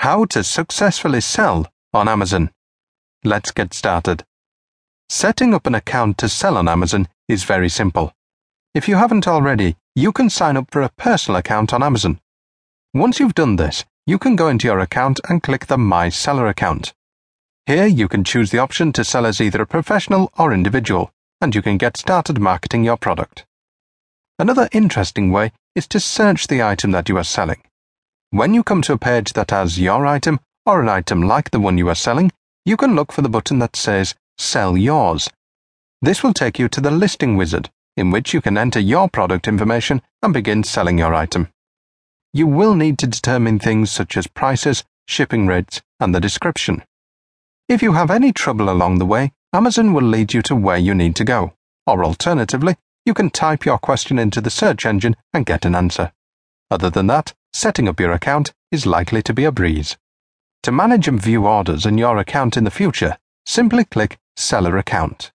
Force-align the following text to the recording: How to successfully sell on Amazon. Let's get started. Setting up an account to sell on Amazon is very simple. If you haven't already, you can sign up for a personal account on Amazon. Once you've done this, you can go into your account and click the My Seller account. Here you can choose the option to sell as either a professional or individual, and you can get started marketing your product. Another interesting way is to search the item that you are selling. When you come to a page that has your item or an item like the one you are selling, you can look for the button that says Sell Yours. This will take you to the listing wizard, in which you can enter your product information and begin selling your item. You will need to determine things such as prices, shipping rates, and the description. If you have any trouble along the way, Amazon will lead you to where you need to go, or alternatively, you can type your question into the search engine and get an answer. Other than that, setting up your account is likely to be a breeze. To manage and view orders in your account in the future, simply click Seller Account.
How 0.00 0.24
to 0.30 0.42
successfully 0.42 1.20
sell 1.20 1.70
on 1.92 2.08
Amazon. 2.08 2.50
Let's 3.22 3.50
get 3.50 3.74
started. 3.74 4.24
Setting 5.10 5.52
up 5.52 5.66
an 5.66 5.74
account 5.74 6.16
to 6.18 6.28
sell 6.30 6.56
on 6.56 6.68
Amazon 6.68 7.06
is 7.28 7.44
very 7.44 7.68
simple. 7.68 8.14
If 8.74 8.88
you 8.88 8.96
haven't 8.96 9.28
already, 9.28 9.76
you 9.94 10.10
can 10.12 10.30
sign 10.30 10.56
up 10.56 10.68
for 10.70 10.80
a 10.80 10.88
personal 10.96 11.36
account 11.36 11.74
on 11.74 11.82
Amazon. 11.82 12.18
Once 12.94 13.20
you've 13.20 13.34
done 13.34 13.56
this, 13.56 13.84
you 14.06 14.18
can 14.18 14.36
go 14.36 14.48
into 14.48 14.68
your 14.68 14.78
account 14.78 15.20
and 15.28 15.42
click 15.42 15.66
the 15.66 15.76
My 15.76 16.08
Seller 16.08 16.46
account. 16.46 16.94
Here 17.66 17.86
you 17.86 18.08
can 18.08 18.24
choose 18.24 18.50
the 18.50 18.58
option 18.58 18.94
to 18.94 19.04
sell 19.04 19.26
as 19.26 19.38
either 19.38 19.60
a 19.60 19.66
professional 19.66 20.32
or 20.38 20.54
individual, 20.54 21.12
and 21.42 21.54
you 21.54 21.60
can 21.60 21.76
get 21.76 21.98
started 21.98 22.40
marketing 22.40 22.84
your 22.84 22.96
product. 22.96 23.44
Another 24.38 24.70
interesting 24.72 25.30
way 25.30 25.52
is 25.74 25.86
to 25.88 26.00
search 26.00 26.46
the 26.46 26.62
item 26.62 26.90
that 26.92 27.10
you 27.10 27.18
are 27.18 27.22
selling. 27.22 27.60
When 28.32 28.54
you 28.54 28.62
come 28.62 28.80
to 28.82 28.92
a 28.92 28.98
page 28.98 29.32
that 29.32 29.50
has 29.50 29.80
your 29.80 30.06
item 30.06 30.38
or 30.64 30.80
an 30.80 30.88
item 30.88 31.20
like 31.20 31.50
the 31.50 31.58
one 31.58 31.78
you 31.78 31.88
are 31.88 31.96
selling, 31.96 32.30
you 32.64 32.76
can 32.76 32.94
look 32.94 33.10
for 33.10 33.22
the 33.22 33.28
button 33.28 33.58
that 33.58 33.74
says 33.74 34.14
Sell 34.38 34.76
Yours. 34.76 35.28
This 36.00 36.22
will 36.22 36.32
take 36.32 36.56
you 36.56 36.68
to 36.68 36.80
the 36.80 36.92
listing 36.92 37.36
wizard, 37.36 37.70
in 37.96 38.12
which 38.12 38.32
you 38.32 38.40
can 38.40 38.56
enter 38.56 38.78
your 38.78 39.08
product 39.08 39.48
information 39.48 40.00
and 40.22 40.32
begin 40.32 40.62
selling 40.62 40.96
your 40.96 41.12
item. 41.12 41.48
You 42.32 42.46
will 42.46 42.76
need 42.76 43.00
to 43.00 43.08
determine 43.08 43.58
things 43.58 43.90
such 43.90 44.16
as 44.16 44.28
prices, 44.28 44.84
shipping 45.08 45.48
rates, 45.48 45.82
and 45.98 46.14
the 46.14 46.20
description. 46.20 46.84
If 47.68 47.82
you 47.82 47.94
have 47.94 48.12
any 48.12 48.32
trouble 48.32 48.70
along 48.70 49.00
the 49.00 49.06
way, 49.06 49.32
Amazon 49.52 49.92
will 49.92 50.04
lead 50.04 50.34
you 50.34 50.42
to 50.42 50.54
where 50.54 50.78
you 50.78 50.94
need 50.94 51.16
to 51.16 51.24
go, 51.24 51.54
or 51.84 52.04
alternatively, 52.04 52.76
you 53.04 53.12
can 53.12 53.30
type 53.30 53.64
your 53.64 53.78
question 53.78 54.20
into 54.20 54.40
the 54.40 54.50
search 54.50 54.86
engine 54.86 55.16
and 55.34 55.44
get 55.44 55.64
an 55.64 55.74
answer. 55.74 56.12
Other 56.70 56.90
than 56.90 57.08
that, 57.08 57.34
setting 57.52 57.88
up 57.88 58.00
your 58.00 58.12
account 58.12 58.52
is 58.70 58.86
likely 58.86 59.22
to 59.22 59.34
be 59.34 59.44
a 59.44 59.52
breeze. 59.52 59.96
To 60.62 60.72
manage 60.72 61.08
and 61.08 61.20
view 61.20 61.46
orders 61.46 61.86
in 61.86 61.98
your 61.98 62.18
account 62.18 62.56
in 62.56 62.64
the 62.64 62.70
future, 62.70 63.16
simply 63.46 63.84
click 63.84 64.18
Seller 64.36 64.76
Account. 64.76 65.32